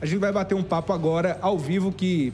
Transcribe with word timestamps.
A 0.00 0.06
gente 0.06 0.20
vai 0.20 0.32
bater 0.32 0.54
um 0.54 0.62
papo 0.62 0.92
agora 0.92 1.36
ao 1.42 1.58
vivo 1.58 1.90
que, 1.90 2.32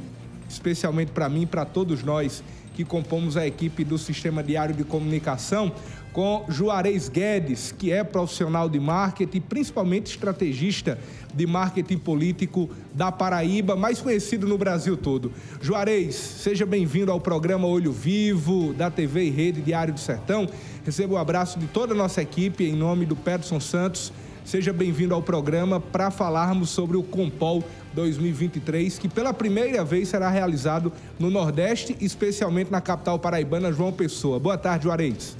especialmente 0.49 1.13
para 1.13 1.31
mim 1.31 1.43
e 1.43 1.47
para 1.47 1.64
todos 1.64 2.02
nós 2.02 2.44
que 2.75 2.84
compomos 2.84 3.37
a 3.37 3.46
equipe 3.46 3.84
do 3.84 3.96
Sistema 3.96 4.42
Diário 4.42 4.75
de 4.75 4.84
Comunicação, 4.84 5.72
com 6.12 6.45
Juarez 6.48 7.08
Guedes, 7.08 7.72
que 7.72 7.90
é 7.90 8.04
profissional 8.04 8.69
de 8.69 8.79
marketing, 8.79 9.40
principalmente 9.40 10.08
estrategista 10.08 10.98
de 11.32 11.46
marketing 11.46 11.98
político 11.98 12.69
da 12.92 13.11
Paraíba, 13.11 13.75
mais 13.77 14.01
conhecido 14.01 14.46
no 14.46 14.59
Brasil 14.59 14.96
todo. 14.96 15.33
Juarez, 15.62 16.15
seja 16.17 16.67
bem-vindo 16.67 17.11
ao 17.11 17.21
programa 17.21 17.67
Olho 17.67 17.93
Vivo 17.93 18.75
da 18.75 18.91
TV 18.91 19.25
e 19.25 19.31
Rede 19.31 19.62
Diário 19.62 19.95
do 19.95 20.01
Sertão. 20.01 20.49
Receba 20.85 21.15
o 21.15 21.17
um 21.17 21.21
abraço 21.21 21.59
de 21.59 21.67
toda 21.69 21.95
a 21.95 21.96
nossa 21.96 22.21
equipe 22.21 22.65
em 22.65 22.75
nome 22.75 23.07
do 23.07 23.17
Peterson 23.17 23.59
Santos. 23.59 24.12
Seja 24.45 24.74
bem-vindo 24.74 25.14
ao 25.14 25.22
programa 25.22 25.80
para 25.80 26.11
falarmos 26.11 26.68
sobre 26.68 26.98
o 26.98 27.02
Compol 27.02 27.64
2023, 27.94 28.98
que 28.98 29.08
pela 29.08 29.32
primeira 29.32 29.82
vez 29.82 30.08
será 30.08 30.29
realizado 30.29 30.93
no 31.18 31.30
Nordeste, 31.30 31.96
especialmente 31.98 32.70
na 32.70 32.80
capital 32.80 33.19
paraibana, 33.19 33.72
João 33.72 33.91
Pessoa. 33.91 34.38
Boa 34.38 34.58
tarde, 34.58 34.84
Juarez. 34.84 35.34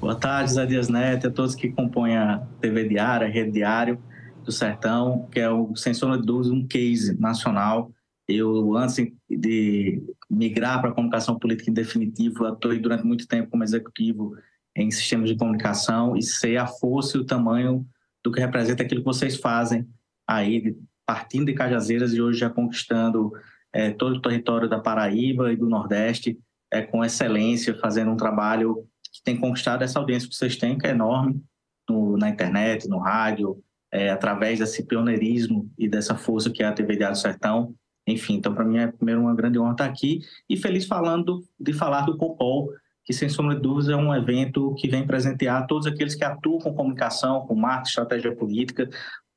Boa 0.00 0.16
tarde, 0.16 0.52
Zé 0.52 0.66
Dias 0.66 0.88
Neto, 0.88 1.28
a 1.28 1.30
todos 1.30 1.54
que 1.54 1.70
compõem 1.70 2.16
a 2.16 2.42
TV 2.60 2.88
Diária, 2.88 3.28
a 3.28 3.30
Rede 3.30 3.52
Diário 3.52 4.00
do 4.44 4.50
Sertão, 4.50 5.28
que 5.30 5.38
é, 5.38 5.48
o, 5.48 5.76
sem 5.76 5.92
de 5.92 6.32
um 6.32 6.66
case 6.66 7.16
nacional. 7.20 7.92
Eu, 8.26 8.76
antes 8.76 8.96
de 9.30 10.02
migrar 10.28 10.80
para 10.80 10.90
a 10.90 10.92
comunicação 10.92 11.38
política 11.38 11.70
em 11.70 11.74
definitivo, 11.74 12.46
atuei 12.46 12.80
durante 12.80 13.06
muito 13.06 13.28
tempo 13.28 13.48
como 13.48 13.62
executivo 13.62 14.34
em 14.76 14.90
sistemas 14.90 15.28
de 15.28 15.36
comunicação 15.36 16.16
e 16.16 16.22
sei 16.22 16.56
a 16.56 16.66
força 16.66 17.16
e 17.16 17.20
o 17.20 17.26
tamanho 17.26 17.86
do 18.24 18.32
que 18.32 18.40
representa 18.40 18.82
aquilo 18.82 19.00
que 19.00 19.06
vocês 19.06 19.36
fazem 19.36 19.86
aí, 20.26 20.76
partindo 21.04 21.46
de 21.46 21.54
Cajazeiras 21.54 22.14
e 22.14 22.22
hoje 22.22 22.38
já 22.38 22.48
conquistando 22.48 23.32
é, 23.72 23.90
todo 23.90 24.16
o 24.16 24.22
território 24.22 24.68
da 24.68 24.78
Paraíba 24.78 25.52
e 25.52 25.56
do 25.56 25.68
Nordeste 25.68 26.38
é, 26.70 26.82
com 26.82 27.04
excelência, 27.04 27.78
fazendo 27.78 28.10
um 28.10 28.16
trabalho 28.16 28.86
que 29.12 29.22
tem 29.22 29.36
conquistado 29.38 29.82
essa 29.82 29.98
audiência 29.98 30.28
que 30.28 30.34
vocês 30.34 30.56
têm, 30.56 30.78
que 30.78 30.86
é 30.86 30.90
enorme, 30.90 31.42
no, 31.88 32.16
na 32.16 32.28
internet, 32.30 32.88
no 32.88 32.98
rádio, 32.98 33.62
é, 33.92 34.10
através 34.10 34.58
desse 34.58 34.82
pioneirismo 34.84 35.70
e 35.78 35.86
dessa 35.86 36.16
força 36.16 36.50
que 36.50 36.62
é 36.62 36.66
a 36.66 36.72
TV 36.72 36.96
Diário 36.96 37.16
Sertão. 37.16 37.74
Enfim, 38.06 38.34
então 38.34 38.54
para 38.54 38.64
mim 38.64 38.78
é 38.78 38.86
primeiro 38.86 39.20
uma 39.20 39.34
grande 39.34 39.58
honra 39.58 39.72
estar 39.72 39.84
aqui 39.84 40.20
e 40.48 40.56
feliz 40.56 40.86
falando 40.86 41.44
de 41.60 41.72
falar 41.72 42.02
do 42.02 42.16
Copol, 42.16 42.70
que 43.04 43.12
sem 43.12 43.28
sombra 43.28 43.54
de 43.54 43.62
dúvidas 43.62 43.88
é 43.88 43.96
um 43.96 44.14
evento 44.14 44.74
que 44.74 44.88
vem 44.88 45.06
presentear 45.06 45.66
todos 45.66 45.86
aqueles 45.86 46.14
que 46.14 46.24
atuam 46.24 46.58
com 46.58 46.74
comunicação, 46.74 47.46
com 47.46 47.54
marketing, 47.54 47.88
estratégia 47.88 48.36
política, 48.36 48.88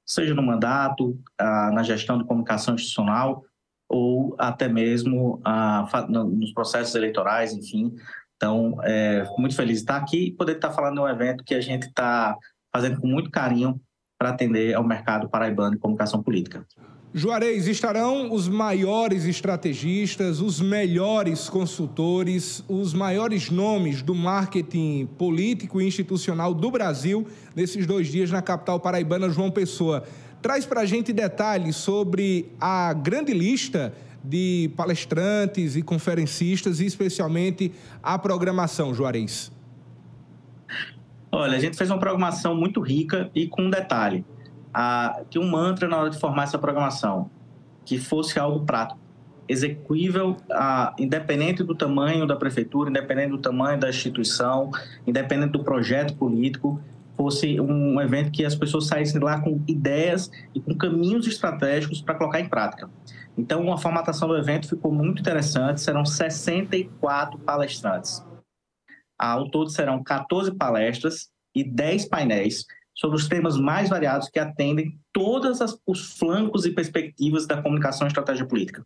seja 0.06 0.34
no 0.36 0.44
mandato, 0.44 1.18
ah, 1.38 1.72
na 1.74 1.84
gestão 1.84 2.18
de 2.18 2.26
comunicação 2.26 2.76
institucional 2.76 3.44
ou 3.90 4.36
até 4.38 4.68
mesmo 4.68 5.42
ah, 5.44 5.88
nos 6.10 6.54
processos 6.54 6.96
eleitorais, 6.96 7.54
enfim, 7.54 7.96
então, 8.36 8.78
é, 8.84 9.24
muito 9.38 9.56
feliz 9.56 9.78
de 9.78 9.84
estar 9.84 9.98
aqui 9.98 10.28
e 10.28 10.32
poder 10.32 10.56
estar 10.56 10.72
falando 10.72 10.96
de 10.96 11.02
um 11.02 11.08
evento 11.08 11.44
que 11.44 11.56
a 11.56 11.62
gente 11.62 11.88
está 11.88 12.38
fazendo 12.74 13.00
com 13.00 13.08
muito 13.08 13.32
carinho 13.32 13.80
para 14.20 14.30
atender 14.30 14.74
ao 14.74 14.84
mercado 14.84 15.30
paraibano 15.30 15.72
de 15.72 15.78
comunicação 15.80 16.22
política. 16.22 16.66
Juarez, 17.18 17.66
estarão 17.70 18.34
os 18.34 18.50
maiores 18.50 19.24
estrategistas, 19.24 20.42
os 20.42 20.60
melhores 20.60 21.48
consultores, 21.48 22.62
os 22.68 22.94
maiores 22.94 23.50
nomes 23.50 24.02
do 24.02 24.14
marketing 24.14 25.08
político 25.18 25.80
e 25.80 25.88
institucional 25.88 26.54
do 26.54 26.70
Brasil 26.70 27.26
nesses 27.56 27.88
dois 27.88 28.10
dias 28.10 28.30
na 28.32 28.42
capital 28.42 28.82
paraibana, 28.82 29.30
João 29.30 29.50
Pessoa. 29.50 30.04
Traz 30.42 30.66
para 30.66 30.82
a 30.82 30.86
gente 30.86 31.14
detalhes 31.14 31.78
sobre 31.78 32.52
a 32.60 32.92
grande 32.92 33.34
lista 33.34 33.94
de 34.22 34.70
palestrantes 34.76 35.78
e 35.78 35.82
conferencistas, 35.82 36.82
e 36.82 36.86
especialmente 36.86 37.72
a 38.04 38.20
programação, 38.20 38.94
Juarez? 38.94 39.54
Olha, 41.32 41.56
a 41.56 41.60
gente 41.62 41.78
fez 41.78 41.90
uma 41.90 41.98
programação 41.98 42.54
muito 42.54 42.82
rica 42.82 43.32
e 43.34 43.48
com 43.48 43.70
detalhe. 43.70 44.26
Ah, 44.78 45.22
que 45.30 45.40
um 45.40 45.50
mantra 45.50 45.88
na 45.88 45.98
hora 45.98 46.10
de 46.10 46.20
formar 46.20 46.44
essa 46.44 46.60
programação, 46.60 47.32
que 47.86 47.98
fosse 47.98 48.38
algo 48.38 48.66
prático, 48.66 49.00
execuível, 49.48 50.36
ah, 50.52 50.94
independente 51.00 51.64
do 51.64 51.74
tamanho 51.74 52.28
da 52.28 52.36
prefeitura, 52.36 52.90
independente 52.90 53.30
do 53.30 53.38
tamanho 53.38 53.80
da 53.80 53.88
instituição, 53.88 54.70
independente 55.08 55.54
do 55.54 55.64
projeto 55.64 56.18
político, 56.18 56.82
fosse 57.16 57.58
um 57.58 58.02
evento 58.02 58.32
que 58.32 58.44
as 58.44 58.54
pessoas 58.54 58.88
saíssem 58.88 59.22
lá 59.22 59.40
com 59.40 59.64
ideias 59.66 60.30
e 60.54 60.60
com 60.60 60.76
caminhos 60.76 61.26
estratégicos 61.26 62.02
para 62.02 62.16
colocar 62.16 62.42
em 62.42 62.50
prática. 62.50 62.90
Então, 63.38 63.72
a 63.72 63.78
formatação 63.78 64.28
do 64.28 64.36
evento 64.36 64.68
ficou 64.68 64.92
muito 64.92 65.22
interessante, 65.22 65.80
serão 65.80 66.04
64 66.04 67.40
palestrantes. 67.40 68.22
Ao 69.18 69.50
todo 69.50 69.70
serão 69.70 70.04
14 70.04 70.54
palestras 70.54 71.30
e 71.56 71.64
10 71.64 72.10
painéis 72.10 72.66
sobre 72.96 73.18
os 73.18 73.28
temas 73.28 73.58
mais 73.58 73.90
variados 73.90 74.30
que 74.30 74.40
atendem 74.40 74.98
todos 75.12 75.60
os 75.86 76.18
flancos 76.18 76.66
e 76.66 76.72
perspectivas 76.72 77.46
da 77.46 77.62
comunicação 77.62 78.08
e 78.08 78.10
estratégia 78.10 78.46
política. 78.46 78.86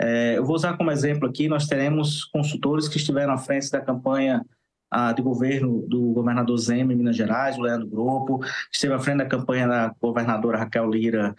É, 0.00 0.36
eu 0.36 0.44
vou 0.44 0.54
usar 0.54 0.76
como 0.76 0.90
exemplo 0.90 1.28
aqui, 1.28 1.48
nós 1.48 1.66
teremos 1.66 2.24
consultores 2.24 2.88
que 2.88 2.98
estiveram 2.98 3.32
à 3.32 3.38
frente 3.38 3.70
da 3.70 3.80
campanha 3.80 4.44
ah, 4.90 5.12
de 5.12 5.22
governo 5.22 5.86
do 5.88 6.12
governador 6.12 6.56
Zema 6.58 6.92
em 6.92 6.96
Minas 6.96 7.16
Gerais, 7.16 7.56
o 7.58 7.62
Leandro 7.62 7.88
Grupo, 7.88 8.40
esteve 8.72 8.94
à 8.94 8.98
frente 8.98 9.18
da 9.18 9.26
campanha 9.26 9.66
da 9.66 9.94
governadora 10.00 10.58
Raquel 10.58 10.88
Lira 10.88 11.34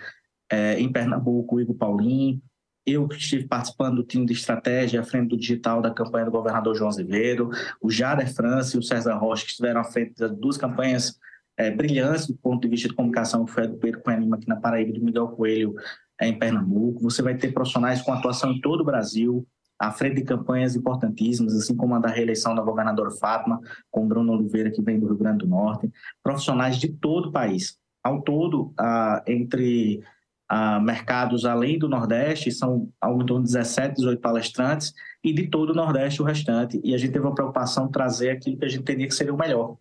é, 0.51 0.79
em 0.79 0.91
Pernambuco, 0.91 1.55
o 1.55 1.61
Igor 1.61 1.75
Paulinho, 1.75 2.41
eu 2.85 3.07
que 3.07 3.17
estive 3.17 3.47
participando 3.47 3.97
do 3.97 4.03
time 4.03 4.25
de 4.25 4.33
estratégia 4.33 5.01
à 5.01 5.03
frente 5.03 5.29
do 5.29 5.37
digital 5.37 5.81
da 5.81 5.91
campanha 5.91 6.25
do 6.25 6.31
governador 6.31 6.75
João 6.75 6.89
Azevedo, 6.89 7.51
o 7.81 7.89
Jader 7.89 8.33
França 8.33 8.75
e 8.75 8.79
o 8.79 8.83
César 8.83 9.15
Rocha, 9.15 9.43
que 9.43 9.51
estiveram 9.51 9.81
à 9.81 9.83
frente 9.83 10.15
das 10.15 10.31
duas 10.31 10.57
campanhas 10.57 11.19
é, 11.59 11.69
brilhantes 11.69 12.25
do 12.25 12.33
ponto 12.35 12.61
de 12.61 12.69
vista 12.69 12.87
de 12.87 12.95
comunicação, 12.95 13.43
que 13.43 13.51
foi 13.51 13.65
a 13.65 13.67
do 13.67 13.75
Pedro 13.75 14.01
Cunha 14.01 14.17
aqui 14.33 14.47
na 14.47 14.55
Paraíba, 14.55 14.93
do 14.93 15.03
Miguel 15.03 15.27
Coelho 15.27 15.75
é, 16.19 16.25
em 16.25 16.39
Pernambuco. 16.39 17.01
Você 17.01 17.21
vai 17.21 17.35
ter 17.35 17.51
profissionais 17.51 18.01
com 18.01 18.13
atuação 18.13 18.53
em 18.53 18.61
todo 18.61 18.79
o 18.79 18.85
Brasil, 18.85 19.45
à 19.77 19.91
frente 19.91 20.15
de 20.15 20.23
campanhas 20.23 20.73
importantíssimas, 20.73 21.53
assim 21.53 21.75
como 21.75 21.95
a 21.95 21.99
da 21.99 22.07
reeleição 22.07 22.55
da 22.55 22.61
governadora 22.61 23.11
Fátima, 23.11 23.59
com 23.91 24.07
Bruno 24.07 24.31
Oliveira, 24.31 24.71
que 24.71 24.81
vem 24.81 24.97
do 24.97 25.07
Rio 25.07 25.17
Grande 25.17 25.39
do 25.39 25.47
Norte, 25.47 25.91
profissionais 26.23 26.77
de 26.77 26.87
todo 26.87 27.27
o 27.27 27.31
país. 27.33 27.77
Ao 28.01 28.21
todo, 28.21 28.73
ah, 28.79 29.21
entre 29.27 30.01
ah, 30.47 30.79
mercados 30.79 31.43
além 31.43 31.77
do 31.77 31.89
Nordeste, 31.89 32.53
são 32.53 32.89
algo 33.01 33.21
em 33.21 33.25
torno 33.25 33.43
de 33.43 33.51
17, 33.51 33.95
18 33.95 34.21
palestrantes, 34.21 34.93
e 35.21 35.33
de 35.33 35.47
todo 35.47 35.71
o 35.71 35.75
Nordeste 35.75 36.21
o 36.21 36.25
restante. 36.25 36.79
E 36.85 36.95
a 36.95 36.97
gente 36.97 37.11
teve 37.11 37.25
uma 37.25 37.35
preocupação 37.35 37.87
de 37.87 37.91
trazer 37.91 38.29
aquilo 38.29 38.57
que 38.57 38.63
a 38.63 38.69
gente 38.69 38.81
entendia 38.81 39.07
que 39.07 39.13
seria 39.13 39.33
o 39.33 39.37
melhor. 39.37 39.75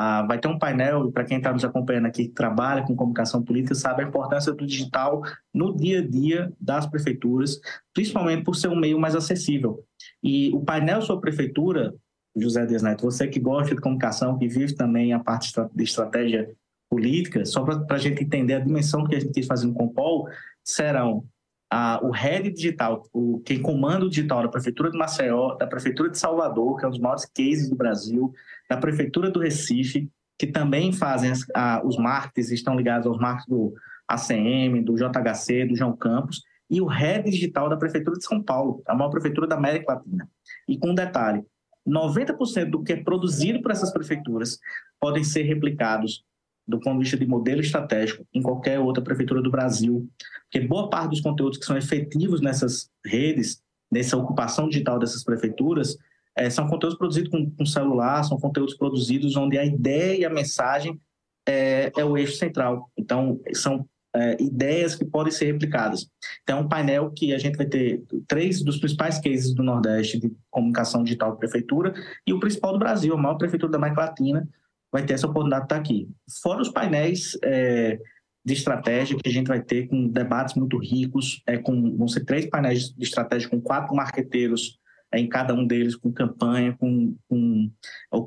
Ah, 0.00 0.22
vai 0.22 0.38
ter 0.38 0.46
um 0.46 0.56
painel, 0.56 1.10
para 1.10 1.24
quem 1.24 1.38
está 1.38 1.52
nos 1.52 1.64
acompanhando 1.64 2.06
aqui, 2.06 2.28
que 2.28 2.32
trabalha 2.32 2.84
com 2.84 2.94
comunicação 2.94 3.42
política, 3.42 3.74
sabe 3.74 4.04
a 4.04 4.06
importância 4.06 4.52
do 4.52 4.64
digital 4.64 5.20
no 5.52 5.76
dia 5.76 5.98
a 5.98 6.06
dia 6.06 6.52
das 6.60 6.86
prefeituras, 6.86 7.58
principalmente 7.92 8.44
por 8.44 8.54
ser 8.54 8.68
um 8.68 8.78
meio 8.78 8.96
mais 8.96 9.16
acessível. 9.16 9.82
E 10.22 10.52
o 10.54 10.60
painel 10.60 11.02
sobre 11.02 11.22
prefeitura, 11.22 11.92
José 12.36 12.64
Dias 12.64 12.80
Neto, 12.80 13.02
você 13.02 13.26
que 13.26 13.40
gosta 13.40 13.74
de 13.74 13.80
comunicação, 13.80 14.38
que 14.38 14.46
vive 14.46 14.72
também 14.72 15.12
a 15.12 15.18
parte 15.18 15.52
de 15.74 15.82
estratégia 15.82 16.48
política, 16.88 17.44
só 17.44 17.64
para 17.64 17.96
a 17.96 17.98
gente 17.98 18.22
entender 18.22 18.54
a 18.54 18.60
dimensão 18.60 19.04
que 19.04 19.16
a 19.16 19.18
gente 19.18 19.32
quis 19.32 19.46
fazer 19.46 19.66
no 19.66 19.74
Compol, 19.74 20.28
serão 20.62 21.24
a, 21.70 22.00
o 22.02 22.10
head 22.10 22.50
digital, 22.50 23.02
o, 23.12 23.40
quem 23.44 23.60
comanda 23.60 24.06
o 24.06 24.10
digital 24.10 24.42
da 24.42 24.48
Prefeitura 24.48 24.90
de 24.90 24.98
Maceió, 24.98 25.54
da 25.56 25.66
Prefeitura 25.66 26.10
de 26.10 26.18
Salvador, 26.18 26.76
que 26.76 26.84
é 26.84 26.88
um 26.88 26.90
dos 26.90 27.00
maiores 27.00 27.24
cases 27.26 27.68
do 27.68 27.76
Brasil, 27.76 28.32
da 28.68 28.76
Prefeitura 28.76 29.30
do 29.30 29.40
Recife, 29.40 30.10
que 30.38 30.46
também 30.46 30.92
fazem 30.92 31.30
as, 31.30 31.40
a, 31.54 31.82
os 31.84 31.96
marketings, 31.96 32.50
estão 32.50 32.76
ligados 32.76 33.06
aos 33.06 33.18
marketing 33.18 33.50
do 33.50 33.74
ACM, 34.06 34.82
do 34.82 34.94
JHC, 34.94 35.66
do 35.66 35.76
João 35.76 35.96
Campos, 35.96 36.42
e 36.70 36.80
o 36.80 36.86
head 36.86 37.30
digital 37.30 37.68
da 37.68 37.76
Prefeitura 37.76 38.16
de 38.16 38.24
São 38.24 38.42
Paulo, 38.42 38.82
a 38.86 38.94
maior 38.94 39.10
prefeitura 39.10 39.46
da 39.46 39.56
América 39.56 39.94
Latina. 39.94 40.28
E 40.66 40.78
com 40.78 40.90
um 40.90 40.94
detalhe, 40.94 41.42
90% 41.86 42.70
do 42.70 42.82
que 42.82 42.92
é 42.92 43.02
produzido 43.02 43.62
por 43.62 43.70
essas 43.70 43.92
prefeituras 43.92 44.58
podem 45.00 45.24
ser 45.24 45.42
replicados 45.42 46.24
do 46.68 46.78
ponto 46.78 46.98
de 46.98 47.04
vista 47.04 47.16
de 47.16 47.26
modelo 47.26 47.62
estratégico 47.62 48.26
em 48.34 48.42
qualquer 48.42 48.78
outra 48.78 49.02
prefeitura 49.02 49.40
do 49.40 49.50
Brasil, 49.50 50.06
porque 50.44 50.66
boa 50.66 50.90
parte 50.90 51.10
dos 51.10 51.20
conteúdos 51.22 51.58
que 51.58 51.64
são 51.64 51.76
efetivos 51.76 52.42
nessas 52.42 52.90
redes, 53.04 53.62
nessa 53.90 54.16
ocupação 54.16 54.68
digital 54.68 54.98
dessas 54.98 55.24
prefeituras, 55.24 55.96
é, 56.36 56.50
são 56.50 56.68
conteúdos 56.68 56.98
produzidos 56.98 57.30
com, 57.30 57.50
com, 57.50 57.66
celular, 57.66 58.22
são 58.22 58.38
conteúdos 58.38 58.76
produzidos 58.76 59.34
onde 59.34 59.58
a 59.58 59.64
ideia 59.64 60.18
e 60.20 60.24
a 60.24 60.30
mensagem 60.30 61.00
é, 61.46 61.90
é 61.96 62.04
o 62.04 62.16
eixo 62.16 62.36
central. 62.36 62.90
Então, 62.96 63.40
são 63.54 63.88
é, 64.14 64.40
ideias 64.40 64.94
que 64.94 65.04
podem 65.04 65.32
ser 65.32 65.46
replicadas. 65.46 66.08
Então, 66.42 66.58
é 66.58 66.60
um 66.60 66.68
painel 66.68 67.10
que 67.10 67.34
a 67.34 67.38
gente 67.38 67.56
vai 67.56 67.66
ter 67.66 68.02
três 68.26 68.62
dos 68.62 68.78
principais 68.78 69.18
cases 69.18 69.54
do 69.54 69.62
Nordeste 69.62 70.20
de 70.20 70.30
comunicação 70.50 71.02
digital 71.02 71.32
de 71.32 71.38
prefeitura 71.38 71.92
e 72.26 72.32
o 72.32 72.40
principal 72.40 72.72
do 72.72 72.78
Brasil, 72.78 73.14
a 73.14 73.18
maior 73.18 73.36
prefeitura 73.36 73.72
da 73.72 73.78
América 73.78 74.02
Latina, 74.02 74.48
vai 74.92 75.04
ter 75.04 75.14
essa 75.14 75.26
oportunidade 75.26 75.62
de 75.62 75.66
estar 75.66 75.76
aqui. 75.76 76.08
Fora 76.42 76.62
os 76.62 76.70
painéis 76.70 77.36
é, 77.44 77.98
de 78.44 78.54
estratégia 78.54 79.16
que 79.16 79.28
a 79.28 79.32
gente 79.32 79.48
vai 79.48 79.60
ter 79.60 79.88
com 79.88 80.08
debates 80.08 80.54
muito 80.54 80.78
ricos, 80.78 81.42
é, 81.46 81.58
com, 81.58 81.96
vão 81.96 82.08
ser 82.08 82.24
três 82.24 82.46
painéis 82.46 82.90
de 82.94 83.04
estratégia 83.04 83.48
com 83.48 83.60
quatro 83.60 83.94
marqueteiros 83.94 84.78
é, 85.12 85.18
em 85.18 85.28
cada 85.28 85.54
um 85.54 85.66
deles, 85.66 85.96
com 85.96 86.12
campanha, 86.12 86.76
com, 86.78 87.16
com, 87.28 87.70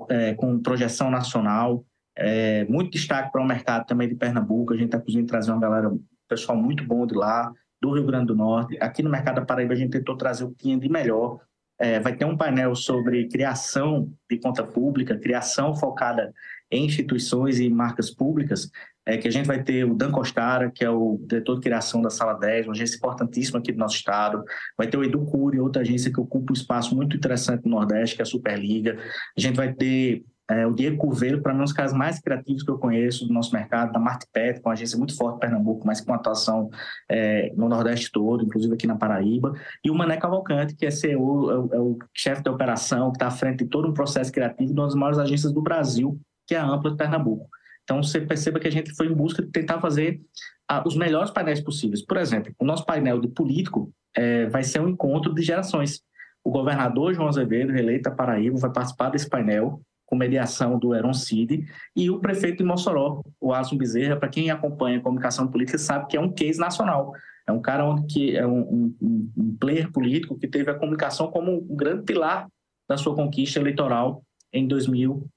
é, 0.09 0.33
com 0.35 0.59
projeção 0.59 1.09
nacional, 1.09 1.85
é, 2.15 2.65
muito 2.65 2.91
destaque 2.91 3.31
para 3.31 3.41
o 3.41 3.47
mercado 3.47 3.85
também 3.85 4.07
de 4.07 4.15
Pernambuco, 4.15 4.73
a 4.73 4.77
gente 4.77 4.87
está 4.87 4.99
conseguindo 4.99 5.27
trazer 5.27 5.51
uma 5.51 5.61
galera, 5.61 5.91
pessoal 6.27 6.57
muito 6.57 6.85
bom 6.85 7.05
de 7.05 7.15
lá, 7.15 7.51
do 7.81 7.93
Rio 7.93 8.05
Grande 8.05 8.27
do 8.27 8.35
Norte. 8.35 8.77
Aqui 8.79 9.01
no 9.01 9.09
mercado 9.09 9.35
da 9.35 9.45
Paraíba 9.45 9.73
a 9.73 9.75
gente 9.75 9.91
tentou 9.91 10.15
trazer 10.15 10.43
o 10.43 10.51
que 10.51 10.63
tinha 10.63 10.77
de 10.77 10.87
melhor. 10.87 11.39
É, 11.79 11.99
vai 11.99 12.15
ter 12.15 12.25
um 12.25 12.37
painel 12.37 12.75
sobre 12.75 13.27
criação 13.27 14.13
de 14.29 14.37
conta 14.37 14.63
pública, 14.63 15.17
criação 15.17 15.75
focada 15.75 16.31
em 16.71 16.85
instituições 16.85 17.59
e 17.59 17.69
marcas 17.69 18.09
públicas, 18.09 18.69
é, 19.05 19.17
que 19.17 19.27
a 19.27 19.31
gente 19.31 19.45
vai 19.45 19.63
ter 19.63 19.83
o 19.83 19.95
Dan 19.95 20.11
Costara, 20.11 20.71
que 20.71 20.85
é 20.85 20.89
o 20.89 21.19
diretor 21.27 21.55
de 21.55 21.61
criação 21.61 22.01
da 22.01 22.09
Sala 22.09 22.33
10, 22.33 22.67
uma 22.67 22.73
agência 22.73 22.95
importantíssima 22.95 23.59
aqui 23.59 23.71
do 23.71 23.79
nosso 23.79 23.95
estado. 23.95 24.43
Vai 24.77 24.87
ter 24.87 24.97
o 24.97 25.03
Edu 25.03 25.25
Cury, 25.25 25.59
outra 25.59 25.81
agência 25.81 26.11
que 26.11 26.19
ocupa 26.19 26.51
um 26.51 26.55
espaço 26.55 26.95
muito 26.95 27.17
interessante 27.17 27.65
no 27.65 27.71
Nordeste, 27.71 28.15
que 28.15 28.21
é 28.21 28.23
a 28.23 28.25
Superliga. 28.25 28.97
A 29.37 29.41
gente 29.41 29.55
vai 29.55 29.73
ter 29.73 30.23
é, 30.51 30.67
o 30.67 30.73
Diego 30.73 30.97
Curveiro, 30.97 31.41
para 31.41 31.53
mim, 31.53 31.59
é 31.59 31.61
um 31.61 31.65
dos 31.65 31.73
caras 31.73 31.93
mais 31.93 32.19
criativos 32.19 32.61
que 32.61 32.69
eu 32.69 32.77
conheço 32.77 33.25
do 33.25 33.33
nosso 33.33 33.53
mercado, 33.53 33.93
da 33.93 33.99
Martipet, 33.99 34.59
com 34.59 34.67
uma 34.67 34.73
agência 34.73 34.97
muito 34.97 35.15
forte 35.15 35.37
em 35.37 35.39
Pernambuco, 35.39 35.87
mas 35.87 36.01
com 36.01 36.13
atuação 36.13 36.69
é, 37.09 37.53
no 37.55 37.69
Nordeste 37.69 38.11
todo, 38.11 38.43
inclusive 38.43 38.73
aqui 38.73 38.85
na 38.85 38.97
Paraíba. 38.97 39.53
E 39.83 39.89
o 39.89 39.95
Mané 39.95 40.17
Cavalcante, 40.17 40.75
que 40.75 40.85
é, 40.85 40.91
CEO, 40.91 41.51
é 41.51 41.57
o, 41.57 41.73
é 41.73 41.79
o 41.79 41.97
chefe 42.13 42.43
de 42.43 42.49
operação, 42.49 43.11
que 43.11 43.15
está 43.15 43.27
à 43.27 43.31
frente 43.31 43.63
de 43.63 43.69
todo 43.69 43.87
um 43.87 43.93
processo 43.93 44.31
criativo 44.31 44.73
de 44.73 44.79
uma 44.79 44.87
das 44.87 44.95
maiores 44.95 45.19
agências 45.19 45.53
do 45.53 45.61
Brasil, 45.61 46.19
que 46.51 46.55
é 46.55 46.57
a 46.57 46.65
Ampla 46.65 46.91
de 46.91 46.97
Pernambuco. 46.97 47.47
Então, 47.81 48.03
você 48.03 48.19
perceba 48.19 48.59
que 48.59 48.67
a 48.67 48.71
gente 48.71 48.93
foi 48.93 49.07
em 49.07 49.13
busca 49.13 49.41
de 49.41 49.49
tentar 49.49 49.79
fazer 49.79 50.19
ah, 50.67 50.83
os 50.85 50.97
melhores 50.97 51.31
painéis 51.31 51.61
possíveis. 51.61 52.05
Por 52.05 52.17
exemplo, 52.17 52.53
o 52.59 52.65
nosso 52.65 52.85
painel 52.85 53.21
de 53.21 53.29
político 53.29 53.89
é, 54.13 54.47
vai 54.47 54.61
ser 54.61 54.81
um 54.81 54.89
encontro 54.89 55.33
de 55.33 55.41
gerações. 55.41 56.01
O 56.43 56.51
governador 56.51 57.13
João 57.13 57.29
Azevedo, 57.29 57.71
reeleito 57.71 58.09
da 58.09 58.11
Paraíba, 58.13 58.57
vai 58.59 58.69
participar 58.69 59.11
desse 59.11 59.29
painel 59.29 59.81
com 60.05 60.17
mediação 60.17 60.77
do 60.77 60.93
Heron 60.93 61.13
Cid, 61.13 61.65
e 61.95 62.09
o 62.09 62.19
prefeito 62.19 62.57
de 62.57 62.65
Mossoró, 62.65 63.21
o 63.39 63.53
Asum 63.53 63.77
Bezerra, 63.77 64.17
para 64.17 64.27
quem 64.27 64.51
acompanha 64.51 64.97
a 64.97 65.01
comunicação 65.01 65.47
política, 65.47 65.77
sabe 65.77 66.07
que 66.07 66.17
é 66.17 66.19
um 66.19 66.33
case 66.33 66.59
nacional. 66.59 67.13
É 67.47 67.51
um 67.53 67.61
cara 67.61 67.85
onde 67.85 68.13
que 68.13 68.35
é 68.35 68.45
um, 68.45 68.59
um, 69.01 69.31
um 69.37 69.57
player 69.57 69.89
político 69.89 70.37
que 70.37 70.49
teve 70.49 70.69
a 70.69 70.75
comunicação 70.75 71.31
como 71.31 71.53
um 71.53 71.75
grande 71.77 72.03
pilar 72.03 72.45
da 72.89 72.97
sua 72.97 73.15
conquista 73.15 73.57
eleitoral 73.57 74.21
em 74.51 74.67
2020 74.67 75.31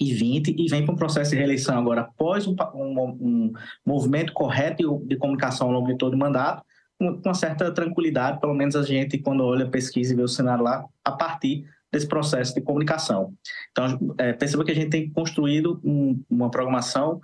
e 0.00 0.68
vem 0.68 0.84
para 0.84 0.94
um 0.94 0.98
processo 0.98 1.30
de 1.32 1.36
reeleição 1.36 1.76
agora 1.76 2.02
após 2.02 2.46
um, 2.46 2.54
um, 2.74 3.18
um 3.20 3.52
movimento 3.84 4.32
correto 4.32 5.02
de 5.06 5.16
comunicação 5.16 5.66
ao 5.66 5.72
longo 5.72 5.88
de 5.88 5.98
todo 5.98 6.14
o 6.14 6.18
mandato, 6.18 6.62
com 6.98 7.20
uma 7.24 7.34
certa 7.34 7.72
tranquilidade, 7.72 8.40
pelo 8.40 8.54
menos 8.54 8.76
a 8.76 8.82
gente, 8.82 9.18
quando 9.18 9.44
olha 9.44 9.68
pesquisa 9.68 10.12
e 10.12 10.16
vê 10.16 10.22
o 10.22 10.28
cenário 10.28 10.64
lá, 10.64 10.84
a 11.04 11.12
partir 11.12 11.64
desse 11.92 12.06
processo 12.06 12.54
de 12.54 12.60
comunicação. 12.60 13.32
Então, 13.70 14.14
é, 14.18 14.32
perceba 14.32 14.64
que 14.64 14.70
a 14.70 14.74
gente 14.74 14.90
tem 14.90 15.10
construído 15.10 15.80
um, 15.84 16.22
uma 16.28 16.50
programação 16.50 17.20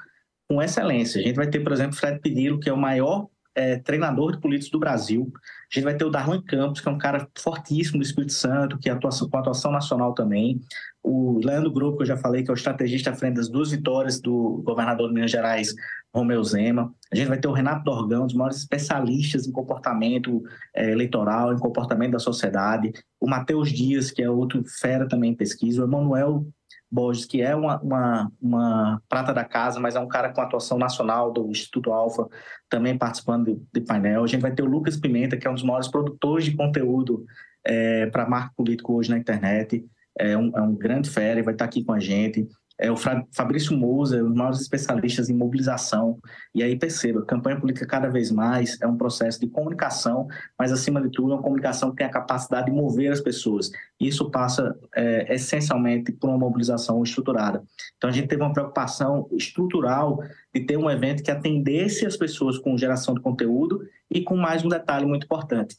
com 0.48 0.62
excelência. 0.62 1.20
A 1.20 1.24
gente 1.24 1.36
vai 1.36 1.48
ter, 1.48 1.60
por 1.60 1.72
exemplo, 1.72 1.96
Fred 1.96 2.20
Pedilo, 2.20 2.58
que 2.60 2.68
é 2.68 2.72
o 2.72 2.76
maior 2.76 3.28
é, 3.54 3.78
treinador 3.78 4.32
de 4.32 4.40
políticos 4.40 4.70
do 4.70 4.78
Brasil. 4.78 5.32
A 5.34 5.74
gente 5.74 5.84
vai 5.84 5.96
ter 5.96 6.04
o 6.04 6.10
Darlan 6.10 6.42
Campos, 6.42 6.80
que 6.80 6.88
é 6.88 6.92
um 6.92 6.98
cara 6.98 7.28
fortíssimo 7.38 7.98
do 7.98 8.04
Espírito 8.04 8.32
Santo, 8.32 8.78
que 8.78 8.90
atua 8.90 9.10
com 9.30 9.38
atuação 9.38 9.70
nacional 9.70 10.14
também. 10.14 10.60
O 11.02 11.38
Leandro 11.44 11.70
Grupo, 11.70 11.98
que 11.98 12.02
eu 12.02 12.06
já 12.06 12.16
falei, 12.16 12.42
que 12.42 12.50
é 12.50 12.52
o 12.52 12.56
estrategista 12.56 13.10
à 13.10 13.14
frente 13.14 13.36
das 13.36 13.48
duas 13.48 13.70
vitórias 13.70 14.20
do 14.20 14.62
governador 14.64 15.08
de 15.08 15.14
Minas 15.14 15.30
Gerais, 15.30 15.74
Romeu 16.14 16.42
Zema. 16.44 16.94
A 17.12 17.16
gente 17.16 17.28
vai 17.28 17.38
ter 17.38 17.48
o 17.48 17.52
Renato 17.52 17.84
Dorgão, 17.84 18.22
um 18.22 18.26
dos 18.26 18.34
maiores 18.34 18.58
especialistas 18.58 19.46
em 19.46 19.52
comportamento 19.52 20.42
é, 20.74 20.90
eleitoral, 20.92 21.52
em 21.52 21.58
comportamento 21.58 22.12
da 22.12 22.18
sociedade. 22.18 22.92
O 23.20 23.28
Matheus 23.28 23.70
Dias, 23.70 24.10
que 24.10 24.22
é 24.22 24.30
outro 24.30 24.62
fera 24.64 25.08
também 25.08 25.32
em 25.32 25.36
pesquisa. 25.36 25.82
O 25.82 25.86
Emanuel 25.86 26.46
Borges, 26.94 27.24
que 27.24 27.42
é 27.42 27.56
uma, 27.56 27.80
uma, 27.80 28.32
uma, 28.40 29.02
prata 29.08 29.34
da 29.34 29.44
casa, 29.44 29.80
mas 29.80 29.96
é 29.96 30.00
um 30.00 30.06
cara 30.06 30.32
com 30.32 30.40
atuação 30.40 30.78
nacional 30.78 31.32
do 31.32 31.50
Instituto 31.50 31.92
Alfa, 31.92 32.28
também 32.68 32.96
participando 32.96 33.46
de, 33.46 33.60
de, 33.72 33.80
painel. 33.80 34.22
A 34.22 34.26
gente 34.28 34.40
vai 34.40 34.54
ter 34.54 34.62
o 34.62 34.66
Lucas 34.66 34.96
Pimenta, 34.96 35.36
que 35.36 35.44
é 35.44 35.50
um 35.50 35.54
dos 35.54 35.64
maiores 35.64 35.88
produtores 35.88 36.44
de 36.44 36.56
conteúdo 36.56 37.24
é, 37.66 38.06
para 38.06 38.28
marco 38.28 38.54
político 38.56 38.94
hoje 38.94 39.10
na 39.10 39.18
internet. 39.18 39.84
É 40.16 40.36
um, 40.36 40.56
é 40.56 40.62
um 40.62 40.72
grande 40.72 41.10
fera, 41.10 41.42
vai 41.42 41.54
estar 41.54 41.64
aqui 41.64 41.82
com 41.82 41.92
a 41.92 41.98
gente 41.98 42.48
é 42.78 42.90
o 42.90 42.96
Fabrício 42.96 43.76
Moza, 43.76 44.22
os 44.22 44.34
maiores 44.34 44.60
especialistas 44.60 45.30
em 45.30 45.34
mobilização. 45.34 46.18
E 46.54 46.62
aí 46.62 46.76
perceba, 46.76 47.24
campanha 47.24 47.58
política 47.58 47.86
cada 47.86 48.08
vez 48.08 48.30
mais 48.30 48.80
é 48.80 48.86
um 48.86 48.96
processo 48.96 49.38
de 49.40 49.48
comunicação, 49.48 50.26
mas 50.58 50.72
acima 50.72 51.00
de 51.00 51.10
tudo 51.10 51.32
é 51.32 51.34
uma 51.34 51.42
comunicação 51.42 51.90
que 51.90 51.96
tem 51.96 52.06
a 52.06 52.10
capacidade 52.10 52.66
de 52.66 52.72
mover 52.72 53.12
as 53.12 53.20
pessoas. 53.20 53.70
Isso 54.00 54.30
passa 54.30 54.76
é, 54.94 55.34
essencialmente 55.34 56.12
por 56.12 56.28
uma 56.28 56.38
mobilização 56.38 57.02
estruturada. 57.02 57.62
Então 57.96 58.10
a 58.10 58.12
gente 58.12 58.28
teve 58.28 58.42
uma 58.42 58.52
preocupação 58.52 59.28
estrutural 59.32 60.20
de 60.52 60.60
ter 60.60 60.76
um 60.76 60.90
evento 60.90 61.22
que 61.22 61.30
atendesse 61.30 62.04
as 62.04 62.16
pessoas 62.16 62.58
com 62.58 62.76
geração 62.76 63.14
de 63.14 63.20
conteúdo 63.20 63.86
e 64.10 64.22
com 64.22 64.36
mais 64.36 64.64
um 64.64 64.68
detalhe 64.68 65.06
muito 65.06 65.24
importante 65.24 65.76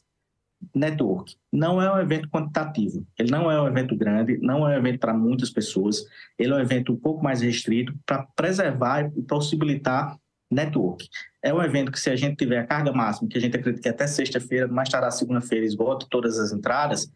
network. 0.74 1.36
Não 1.52 1.80
é 1.80 1.92
um 1.92 1.98
evento 1.98 2.28
quantitativo. 2.28 3.06
Ele 3.18 3.30
não 3.30 3.50
é 3.50 3.60
um 3.60 3.66
evento 3.66 3.96
grande, 3.96 4.38
não 4.38 4.68
é 4.68 4.74
um 4.74 4.78
evento 4.78 5.00
para 5.00 5.14
muitas 5.14 5.50
pessoas. 5.50 6.04
Ele 6.38 6.52
é 6.52 6.56
um 6.56 6.60
evento 6.60 6.92
um 6.92 6.96
pouco 6.96 7.22
mais 7.22 7.40
restrito 7.40 7.94
para 8.04 8.24
preservar 8.34 9.10
e 9.16 9.22
possibilitar 9.22 10.16
network. 10.50 11.08
É 11.42 11.52
um 11.52 11.62
evento 11.62 11.92
que, 11.92 12.00
se 12.00 12.10
a 12.10 12.16
gente 12.16 12.36
tiver 12.36 12.58
a 12.58 12.66
carga 12.66 12.92
máxima, 12.92 13.28
que 13.28 13.38
a 13.38 13.40
gente 13.40 13.56
acredita 13.56 13.82
que 13.82 13.88
até 13.88 14.06
sexta-feira, 14.06 14.68
mais 14.68 14.88
tarde 14.88 15.14
segunda-feira, 15.14 15.64
esgota 15.64 16.06
todas 16.10 16.38
as 16.38 16.52
entradas, 16.52 17.10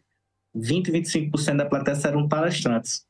20, 0.53 0.91
25% 0.91 1.57
da 1.57 1.65
plateia 1.65 1.95
serão 1.95 2.27
palestrantes. 2.27 3.05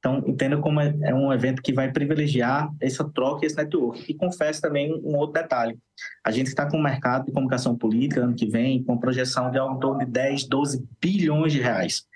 Então, 0.00 0.24
entenda 0.26 0.56
como 0.56 0.80
é, 0.80 0.96
é 1.02 1.14
um 1.14 1.30
evento 1.30 1.60
que 1.60 1.74
vai 1.74 1.92
privilegiar 1.92 2.72
essa 2.80 3.04
troca 3.04 3.44
e 3.44 3.46
esse 3.46 3.56
network. 3.56 4.02
E 4.08 4.14
confesso 4.14 4.60
também 4.60 4.94
um 5.04 5.14
outro 5.16 5.34
detalhe. 5.34 5.78
A 6.24 6.30
gente 6.30 6.46
está 6.46 6.68
com 6.68 6.78
o 6.78 6.82
mercado 6.82 7.26
de 7.26 7.32
comunicação 7.32 7.76
política 7.76 8.22
ano 8.22 8.34
que 8.34 8.46
vem 8.46 8.82
com 8.82 8.96
projeção 8.96 9.50
de 9.50 9.58
algo 9.58 9.76
em 9.76 9.80
torno 9.80 9.98
de 9.98 10.06
10, 10.06 10.48
12 10.48 10.88
bilhões 10.98 11.52
de 11.52 11.60
reais. 11.60 12.06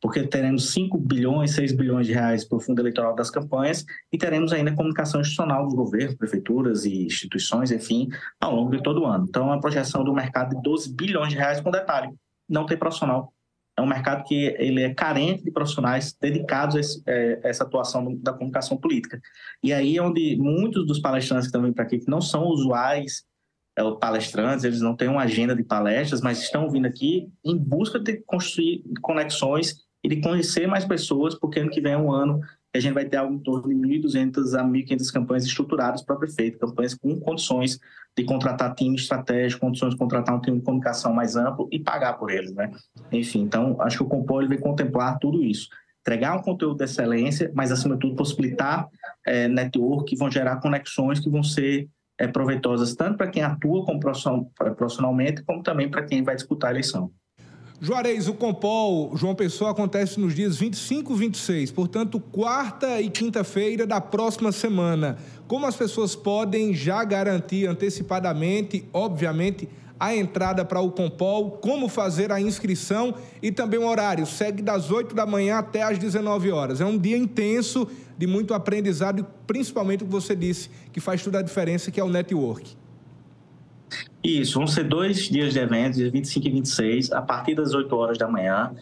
Porque 0.00 0.26
teremos 0.26 0.72
5 0.72 0.96
bilhões, 0.98 1.50
6 1.52 1.72
bilhões 1.72 2.06
de 2.06 2.14
reais 2.14 2.42
para 2.42 2.56
o 2.56 2.60
fundo 2.60 2.80
eleitoral 2.80 3.14
das 3.14 3.30
campanhas 3.30 3.84
e 4.10 4.16
teremos 4.16 4.52
ainda 4.52 4.74
comunicação 4.74 5.20
institucional 5.20 5.64
dos 5.64 5.74
governos, 5.74 6.14
prefeituras 6.14 6.86
e 6.86 7.04
instituições, 7.04 7.70
enfim, 7.70 8.08
ao 8.40 8.54
longo 8.54 8.70
de 8.70 8.82
todo 8.82 9.02
o 9.02 9.06
ano. 9.06 9.26
Então, 9.28 9.52
a 9.52 9.60
projeção 9.60 10.02
do 10.02 10.14
mercado 10.14 10.56
de 10.56 10.62
12 10.62 10.94
bilhões 10.94 11.30
de 11.30 11.36
reais 11.36 11.60
com 11.60 11.70
detalhe. 11.70 12.10
Não 12.48 12.64
tem 12.64 12.78
profissional 12.78 13.32
é 13.76 13.82
um 13.82 13.86
mercado 13.86 14.24
que 14.24 14.54
ele 14.58 14.82
é 14.82 14.94
carente 14.94 15.44
de 15.44 15.50
profissionais 15.50 16.16
dedicados 16.18 16.76
a, 16.76 16.80
esse, 16.80 17.02
é, 17.06 17.40
essa 17.44 17.64
atuação 17.64 18.16
da 18.16 18.32
comunicação 18.32 18.76
política. 18.76 19.20
E 19.62 19.72
aí 19.72 19.98
é 19.98 20.02
onde 20.02 20.36
muitos 20.36 20.86
dos 20.86 20.98
palestrantes 20.98 21.46
que 21.46 21.48
estão 21.48 21.62
vindo 21.62 21.74
para 21.74 21.84
aqui, 21.84 21.98
que 21.98 22.10
não 22.10 22.20
são 22.20 22.44
usuários 22.44 23.24
é, 23.78 23.82
palestrantes, 24.00 24.64
eles 24.64 24.80
não 24.80 24.96
têm 24.96 25.08
uma 25.08 25.22
agenda 25.22 25.54
de 25.54 25.62
palestras, 25.62 26.22
mas 26.22 26.40
estão 26.40 26.70
vindo 26.70 26.86
aqui 26.86 27.28
em 27.44 27.56
busca 27.56 27.98
de 27.98 28.16
construir 28.26 28.82
conexões 29.02 29.76
e 30.02 30.08
de 30.08 30.20
conhecer 30.22 30.66
mais 30.66 30.84
pessoas, 30.84 31.34
porque 31.34 31.60
ano 31.60 31.70
que 31.70 31.80
vem 31.80 31.92
é 31.92 31.98
um 31.98 32.10
ano 32.10 32.40
a 32.76 32.80
gente 32.80 32.94
vai 32.94 33.04
ter 33.04 33.16
algo 33.16 33.34
em 33.34 33.38
torno 33.38 33.68
de 33.68 33.74
1.200 33.74 34.58
a 34.58 34.64
1.500 34.64 35.12
campanhas 35.12 35.44
estruturadas 35.44 36.02
para 36.02 36.16
prefeito, 36.16 36.58
campanhas 36.58 36.94
com 36.94 37.18
condições 37.20 37.78
de 38.16 38.24
contratar 38.24 38.74
time 38.74 38.96
estratégico, 38.96 39.60
condições 39.60 39.92
de 39.92 39.98
contratar 39.98 40.34
um 40.34 40.40
time 40.40 40.58
de 40.58 40.64
comunicação 40.64 41.12
mais 41.12 41.36
amplo 41.36 41.68
e 41.70 41.78
pagar 41.78 42.14
por 42.14 42.30
eles, 42.30 42.52
né? 42.52 42.70
Enfim, 43.12 43.42
então, 43.42 43.76
acho 43.80 43.98
que 43.98 44.02
o 44.02 44.06
Compol 44.06 44.46
vai 44.48 44.58
contemplar 44.58 45.18
tudo 45.18 45.42
isso. 45.42 45.68
Entregar 46.00 46.36
um 46.36 46.42
conteúdo 46.42 46.78
de 46.78 46.84
excelência, 46.84 47.50
mas, 47.54 47.70
acima 47.70 47.94
de 47.94 48.00
tudo, 48.00 48.16
possibilitar 48.16 48.88
é, 49.26 49.48
network 49.48 50.04
que 50.04 50.16
vão 50.16 50.30
gerar 50.30 50.60
conexões 50.60 51.20
que 51.20 51.28
vão 51.28 51.42
ser 51.42 51.88
é, 52.18 52.26
proveitosas 52.26 52.94
tanto 52.94 53.18
para 53.18 53.28
quem 53.28 53.42
atua 53.42 53.84
como 53.84 54.00
profissionalmente, 54.00 55.42
como 55.42 55.62
também 55.62 55.90
para 55.90 56.04
quem 56.04 56.22
vai 56.22 56.34
disputar 56.34 56.70
a 56.70 56.72
eleição. 56.72 57.10
Juarez, 57.78 58.26
o 58.26 58.32
Compol 58.32 59.14
João 59.16 59.34
Pessoa 59.34 59.70
acontece 59.72 60.18
nos 60.18 60.34
dias 60.34 60.56
25 60.56 61.12
e 61.12 61.16
26, 61.16 61.70
portanto, 61.72 62.18
quarta 62.18 63.00
e 63.02 63.10
quinta-feira 63.10 63.86
da 63.86 64.00
próxima 64.00 64.50
semana. 64.50 65.18
Como 65.46 65.66
as 65.66 65.76
pessoas 65.76 66.16
podem 66.16 66.72
já 66.72 67.04
garantir 67.04 67.66
antecipadamente, 67.66 68.88
obviamente, 68.94 69.68
a 70.00 70.16
entrada 70.16 70.64
para 70.64 70.80
o 70.80 70.90
Compol, 70.90 71.52
como 71.52 71.86
fazer 71.88 72.32
a 72.32 72.40
inscrição 72.40 73.14
e 73.42 73.52
também 73.52 73.78
o 73.78 73.86
horário. 73.86 74.24
Segue 74.24 74.62
das 74.62 74.90
8 74.90 75.14
da 75.14 75.26
manhã 75.26 75.58
até 75.58 75.82
as 75.82 75.98
19 75.98 76.50
horas. 76.50 76.80
É 76.80 76.84
um 76.84 76.96
dia 76.96 77.16
intenso 77.16 77.86
de 78.16 78.26
muito 78.26 78.54
aprendizado 78.54 79.26
principalmente 79.46 80.02
o 80.02 80.06
que 80.06 80.12
você 80.12 80.34
disse, 80.34 80.70
que 80.92 81.00
faz 81.00 81.22
toda 81.22 81.40
a 81.40 81.42
diferença, 81.42 81.90
que 81.90 82.00
é 82.00 82.04
o 82.04 82.08
network. 82.08 82.74
Isso, 84.22 84.58
vão 84.58 84.66
ser 84.66 84.84
dois 84.84 85.28
dias 85.28 85.52
de 85.52 85.60
eventos, 85.60 85.98
dias 85.98 86.10
25 86.10 86.46
e 86.46 86.50
26, 86.50 87.12
a 87.12 87.22
partir 87.22 87.54
das 87.54 87.74
8 87.74 87.94
horas 87.94 88.18
da 88.18 88.26
manhã 88.28 88.72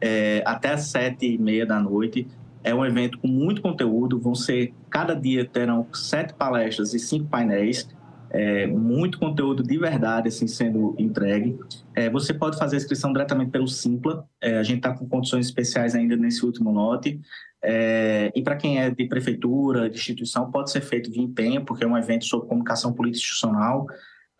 é, 0.00 0.42
até 0.44 0.72
as 0.72 0.82
7 0.82 1.26
e 1.26 1.38
meia 1.38 1.66
da 1.66 1.78
noite. 1.78 2.26
É 2.62 2.74
um 2.74 2.84
evento 2.84 3.18
com 3.18 3.28
muito 3.28 3.62
conteúdo, 3.62 4.18
vão 4.18 4.34
ser, 4.34 4.74
cada 4.90 5.14
dia 5.14 5.44
terão 5.44 5.86
sete 5.92 6.34
palestras 6.34 6.92
e 6.92 6.98
cinco 6.98 7.28
painéis. 7.28 7.88
é, 8.30 8.66
muito 8.66 9.18
conteúdo 9.18 9.62
de 9.62 9.78
verdade 9.78 10.28
assim 10.28 10.46
sendo 10.46 10.94
entregue. 10.98 11.58
É, 11.94 12.10
você 12.10 12.34
pode 12.34 12.58
fazer 12.58 12.76
a 12.76 12.78
inscrição 12.78 13.12
diretamente 13.12 13.50
pelo 13.50 13.66
Simpla. 13.66 14.28
É, 14.40 14.58
a 14.58 14.62
gente 14.62 14.78
está 14.78 14.92
com 14.92 15.08
condições 15.08 15.46
especiais 15.46 15.94
ainda 15.94 16.16
nesse 16.16 16.44
último 16.44 16.70
lote. 16.70 17.20
É, 17.62 18.30
e 18.34 18.42
para 18.42 18.56
quem 18.56 18.80
é 18.80 18.90
de 18.90 19.06
prefeitura, 19.06 19.88
de 19.88 19.96
instituição, 19.96 20.50
pode 20.50 20.70
ser 20.70 20.80
feito 20.80 21.10
via 21.10 21.22
empenho, 21.22 21.64
porque 21.64 21.84
é 21.84 21.86
um 21.86 21.96
evento 21.96 22.24
sobre 22.24 22.48
comunicação 22.48 22.92
política 22.92 23.22
institucional. 23.22 23.86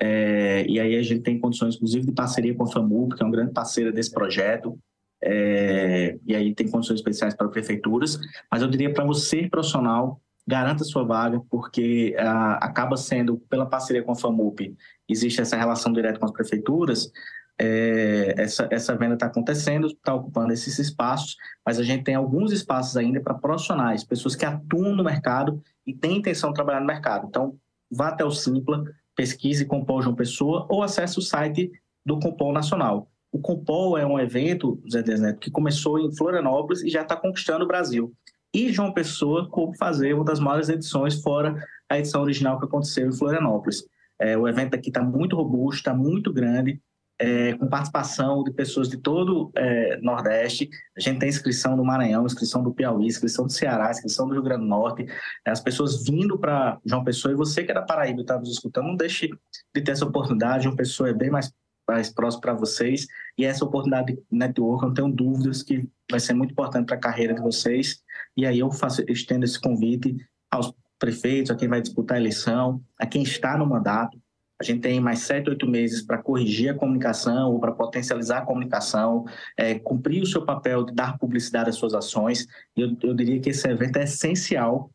É, 0.00 0.64
e 0.68 0.78
aí 0.78 0.96
a 0.96 1.02
gente 1.02 1.22
tem 1.22 1.38
condições, 1.38 1.76
inclusive, 1.76 2.06
de 2.06 2.12
parceria 2.12 2.54
com 2.54 2.64
a 2.64 2.70
FAMUP, 2.70 3.16
que 3.16 3.22
é 3.22 3.26
um 3.26 3.30
grande 3.30 3.52
parceiro 3.52 3.92
desse 3.92 4.12
projeto. 4.12 4.78
É, 5.22 6.16
e 6.24 6.36
aí 6.36 6.54
tem 6.54 6.68
condições 6.68 7.00
especiais 7.00 7.34
para 7.34 7.48
prefeituras. 7.48 8.18
Mas 8.50 8.62
eu 8.62 8.68
diria 8.68 8.92
para 8.92 9.04
você, 9.04 9.48
profissional, 9.48 10.20
garanta 10.46 10.84
sua 10.84 11.04
vaga, 11.04 11.40
porque 11.50 12.14
ah, 12.18 12.58
acaba 12.62 12.96
sendo, 12.96 13.36
pela 13.50 13.66
parceria 13.66 14.02
com 14.02 14.12
a 14.12 14.16
FAMUP, 14.16 14.74
existe 15.08 15.40
essa 15.40 15.56
relação 15.56 15.92
direta 15.92 16.18
com 16.18 16.24
as 16.24 16.32
prefeituras, 16.32 17.12
é, 17.60 18.34
essa, 18.38 18.68
essa 18.70 18.96
venda 18.96 19.14
está 19.14 19.26
acontecendo, 19.26 19.88
está 19.88 20.14
ocupando 20.14 20.52
esses 20.52 20.78
espaços, 20.78 21.36
mas 21.66 21.78
a 21.78 21.82
gente 21.82 22.04
tem 22.04 22.14
alguns 22.14 22.52
espaços 22.52 22.96
ainda 22.96 23.20
para 23.20 23.34
profissionais, 23.34 24.04
pessoas 24.04 24.36
que 24.36 24.44
atuam 24.44 24.94
no 24.94 25.02
mercado 25.02 25.60
e 25.84 25.92
têm 25.92 26.18
intenção 26.18 26.50
de 26.50 26.54
trabalhar 26.54 26.80
no 26.80 26.86
mercado. 26.86 27.26
Então, 27.28 27.56
vá 27.90 28.08
até 28.08 28.24
o 28.24 28.30
Simpla, 28.30 28.84
pesquise 29.18 29.64
Compol 29.64 30.00
João 30.00 30.14
Pessoa 30.14 30.64
ou 30.70 30.80
acesse 30.80 31.18
o 31.18 31.22
site 31.22 31.72
do 32.06 32.20
Compol 32.20 32.52
Nacional. 32.52 33.10
O 33.32 33.40
Compol 33.40 33.98
é 33.98 34.06
um 34.06 34.18
evento, 34.18 34.80
Zé 34.88 35.02
Desneto, 35.02 35.40
que 35.40 35.50
começou 35.50 35.98
em 35.98 36.14
Florianópolis 36.14 36.84
e 36.84 36.88
já 36.88 37.02
está 37.02 37.16
conquistando 37.16 37.64
o 37.64 37.68
Brasil 37.68 38.14
e 38.54 38.72
João 38.72 38.92
Pessoa 38.92 39.48
como 39.50 39.76
fazer 39.76 40.14
uma 40.14 40.24
das 40.24 40.38
maiores 40.38 40.68
edições 40.68 41.20
fora 41.20 41.60
a 41.88 41.98
edição 41.98 42.22
original 42.22 42.60
que 42.60 42.66
aconteceu 42.66 43.08
em 43.08 43.12
Florianópolis. 43.12 43.84
É, 44.20 44.38
o 44.38 44.46
evento 44.46 44.74
aqui 44.74 44.88
está 44.88 45.02
muito 45.02 45.34
robusto, 45.34 45.78
está 45.78 45.92
muito 45.92 46.32
grande, 46.32 46.80
é, 47.18 47.54
com 47.54 47.68
participação 47.68 48.44
de 48.44 48.52
pessoas 48.52 48.88
de 48.88 48.96
todo 48.96 49.50
é, 49.56 49.98
Nordeste. 50.00 50.70
A 50.96 51.00
gente 51.00 51.18
tem 51.18 51.28
inscrição 51.28 51.76
do 51.76 51.84
Maranhão, 51.84 52.24
inscrição 52.24 52.62
do 52.62 52.72
Piauí, 52.72 53.06
inscrição 53.06 53.46
do 53.46 53.52
Ceará, 53.52 53.90
inscrição 53.90 54.26
do 54.28 54.34
Rio 54.34 54.42
Grande 54.42 54.62
do 54.62 54.68
Norte. 54.68 55.06
É, 55.46 55.50
as 55.50 55.60
pessoas 55.60 56.04
vindo 56.04 56.38
para 56.38 56.78
João 56.84 57.02
Pessoa, 57.02 57.32
e 57.32 57.36
você 57.36 57.64
que 57.64 57.72
é 57.72 57.74
da 57.74 57.82
Paraíba 57.82 58.20
está 58.20 58.38
nos 58.38 58.50
escutando, 58.50 58.86
não 58.86 58.96
deixe 58.96 59.28
de 59.74 59.82
ter 59.82 59.92
essa 59.92 60.04
oportunidade. 60.04 60.64
João 60.64 60.76
Pessoa 60.76 61.10
é 61.10 61.12
bem 61.12 61.30
mais 61.30 61.52
mais 61.88 62.10
próximo 62.12 62.42
para 62.42 62.52
vocês. 62.52 63.06
E 63.36 63.46
essa 63.46 63.64
oportunidade 63.64 64.14
de 64.14 64.22
network, 64.30 64.82
eu 64.82 64.88
não 64.88 64.94
tenho 64.94 65.10
dúvidas 65.10 65.62
que 65.62 65.88
vai 66.10 66.20
ser 66.20 66.34
muito 66.34 66.52
importante 66.52 66.84
para 66.84 66.96
a 66.96 67.00
carreira 67.00 67.32
de 67.32 67.40
vocês. 67.40 68.02
E 68.36 68.44
aí 68.44 68.58
eu 68.58 68.70
faço, 68.70 69.02
estendo 69.08 69.46
esse 69.46 69.58
convite 69.58 70.14
aos 70.50 70.72
prefeitos, 70.98 71.50
a 71.50 71.56
quem 71.56 71.66
vai 71.66 71.80
disputar 71.80 72.18
a 72.18 72.20
eleição, 72.20 72.82
a 72.98 73.06
quem 73.06 73.22
está 73.22 73.56
no 73.56 73.66
mandato. 73.66 74.20
A 74.60 74.64
gente 74.64 74.80
tem 74.80 75.00
mais 75.00 75.20
sete, 75.20 75.48
oito 75.48 75.68
meses 75.68 76.02
para 76.02 76.18
corrigir 76.18 76.70
a 76.70 76.74
comunicação 76.74 77.52
ou 77.52 77.60
para 77.60 77.72
potencializar 77.72 78.38
a 78.38 78.44
comunicação, 78.46 79.24
é, 79.56 79.78
cumprir 79.78 80.22
o 80.22 80.26
seu 80.26 80.44
papel 80.44 80.84
de 80.84 80.92
dar 80.92 81.16
publicidade 81.16 81.70
às 81.70 81.76
suas 81.76 81.94
ações. 81.94 82.46
Eu, 82.76 82.96
eu 83.02 83.14
diria 83.14 83.40
que 83.40 83.50
esse 83.50 83.68
evento 83.68 83.98
é 83.98 84.02
essencial 84.02 84.90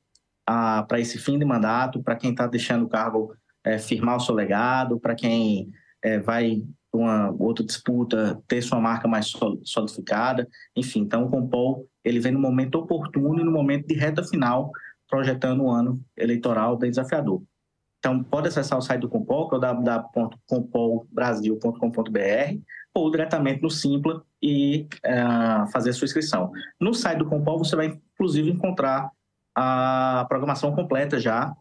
ah, 0.46 0.84
para 0.84 1.00
esse 1.00 1.17
fim 1.17 1.39
de 1.39 1.46
mandato, 1.46 2.03
para 2.03 2.15
quem 2.15 2.32
está 2.32 2.46
deixando 2.46 2.86
o 2.86 2.89
cargo 2.89 3.34
é, 3.63 3.77
firmar 3.77 4.17
o 4.17 4.20
seu 4.20 4.36
legado, 4.36 5.00
para 5.00 5.15
quem 5.15 5.72
é, 6.01 6.20
vai 6.20 6.62
uma 6.91 7.32
outra 7.39 7.65
disputa 7.65 8.39
ter 8.48 8.62
sua 8.62 8.79
marca 8.79 9.08
mais 9.08 9.32
solidificada, 9.63 10.48
enfim, 10.75 11.00
então 11.00 11.25
o 11.25 11.29
Compol 11.29 11.88
ele 12.03 12.20
vem 12.20 12.32
no 12.32 12.39
momento 12.39 12.75
oportuno 12.75 13.41
e 13.41 13.43
no 13.43 13.51
momento 13.51 13.88
de 13.88 13.96
reta 13.96 14.24
final, 14.24 14.72
projetando 15.10 15.63
um 15.63 15.72
ano 15.72 16.00
eleitoral 16.15 16.77
desafiador. 16.77 17.41
Então, 18.03 18.22
pode 18.22 18.50
acessar 18.50 18.77
o 18.77 18.81
site 18.81 19.00
do 19.00 19.07
Compol, 19.07 19.48
que 19.48 19.55
é 19.55 19.57
o 19.57 19.62
www.compolbrasil.com.br, 19.62 22.60
ou 22.93 23.10
diretamente 23.10 23.62
no 23.62 23.69
Simpla 23.69 24.22
e 24.41 24.89
uh, 25.05 25.65
fazer 25.72 25.91
a 25.91 25.93
sua 25.93 26.03
inscrição. 26.03 26.51
No 26.77 26.93
site 26.93 27.19
do 27.19 27.29
Compol, 27.29 27.60
você 27.60 27.77
vai, 27.77 27.98
inclusive, 28.13 28.51
encontrar 28.51 29.10
a 29.55 30.25
programação 30.27 30.75
completa 30.75 31.17
já. 31.17 31.55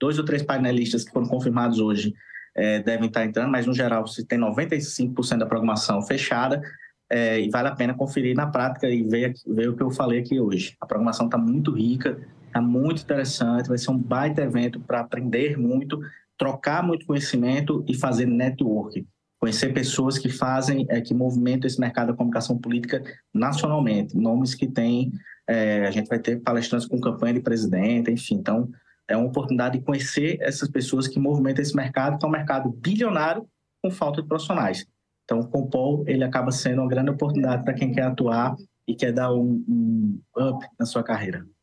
Dois 0.00 0.20
ou 0.20 0.24
três 0.24 0.44
painelistas 0.44 1.02
que 1.02 1.10
foram 1.10 1.26
confirmados 1.26 1.80
hoje 1.80 2.14
é, 2.54 2.78
devem 2.78 3.08
estar 3.08 3.24
entrando, 3.24 3.50
mas 3.50 3.66
no 3.66 3.74
geral 3.74 4.06
você 4.06 4.24
tem 4.24 4.38
95% 4.38 5.38
da 5.38 5.46
programação 5.46 6.00
fechada 6.00 6.62
é, 7.10 7.40
e 7.40 7.50
vale 7.50 7.66
a 7.66 7.74
pena 7.74 7.92
conferir 7.92 8.36
na 8.36 8.46
prática 8.46 8.88
e 8.88 9.02
ver, 9.02 9.34
ver 9.44 9.68
o 9.68 9.76
que 9.76 9.82
eu 9.82 9.90
falei 9.90 10.20
aqui 10.20 10.38
hoje. 10.38 10.76
A 10.80 10.86
programação 10.86 11.26
está 11.26 11.36
muito 11.36 11.72
rica, 11.72 12.20
está 12.50 12.60
muito 12.60 13.02
interessante, 13.02 13.68
vai 13.68 13.78
ser 13.78 13.90
um 13.90 13.98
baita 13.98 14.42
evento 14.42 14.80
para 14.80 15.00
aprender 15.00 15.56
muito, 15.56 16.00
trocar 16.36 16.82
muito 16.82 17.06
conhecimento 17.06 17.84
e 17.88 17.94
fazer 17.94 18.26
network. 18.26 19.06
Conhecer 19.38 19.72
pessoas 19.72 20.18
que 20.18 20.28
fazem, 20.28 20.84
é, 20.90 21.00
que 21.00 21.14
movimentam 21.14 21.66
esse 21.66 21.80
mercado 21.80 22.08
da 22.08 22.14
comunicação 22.14 22.58
política 22.58 23.02
nacionalmente, 23.32 24.16
nomes 24.16 24.54
que 24.54 24.66
têm, 24.66 25.12
é, 25.48 25.86
a 25.86 25.90
gente 25.90 26.08
vai 26.08 26.18
ter 26.18 26.40
palestrantes 26.40 26.86
com 26.86 27.00
campanha 27.00 27.34
de 27.34 27.40
presidente, 27.40 28.10
enfim, 28.10 28.34
então 28.34 28.68
é 29.08 29.16
uma 29.16 29.26
oportunidade 29.26 29.78
de 29.78 29.84
conhecer 29.84 30.38
essas 30.40 30.68
pessoas 30.68 31.08
que 31.08 31.18
movimentam 31.18 31.62
esse 31.62 31.74
mercado, 31.74 32.18
que 32.18 32.24
é 32.24 32.28
um 32.28 32.32
mercado 32.32 32.70
bilionário 32.70 33.46
com 33.82 33.90
falta 33.90 34.20
de 34.22 34.28
profissionais. 34.28 34.86
Então, 35.24 35.40
o 35.40 35.48
Compol 35.48 36.04
ele 36.06 36.22
acaba 36.22 36.50
sendo 36.52 36.82
uma 36.82 36.88
grande 36.88 37.10
oportunidade 37.10 37.64
para 37.64 37.74
quem 37.74 37.92
quer 37.92 38.02
atuar 38.02 38.54
e 38.86 38.94
quer 38.94 39.12
dar 39.12 39.32
um, 39.32 39.64
um 39.68 40.20
up 40.36 40.66
na 40.78 40.86
sua 40.86 41.02
carreira. 41.02 41.46